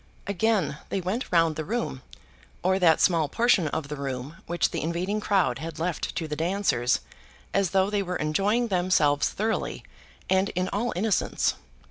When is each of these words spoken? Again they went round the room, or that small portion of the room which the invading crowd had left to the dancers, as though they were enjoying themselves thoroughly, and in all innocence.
Again 0.25 0.79
they 0.89 0.99
went 0.99 1.31
round 1.31 1.55
the 1.55 1.63
room, 1.63 2.01
or 2.63 2.79
that 2.79 2.99
small 2.99 3.29
portion 3.29 3.67
of 3.67 3.87
the 3.87 3.95
room 3.95 4.37
which 4.47 4.71
the 4.71 4.81
invading 4.81 5.19
crowd 5.19 5.59
had 5.59 5.77
left 5.77 6.15
to 6.15 6.27
the 6.27 6.35
dancers, 6.35 7.01
as 7.53 7.69
though 7.69 7.91
they 7.91 8.01
were 8.01 8.15
enjoying 8.15 8.69
themselves 8.69 9.29
thoroughly, 9.29 9.83
and 10.27 10.49
in 10.55 10.69
all 10.69 10.91
innocence. 10.95 11.53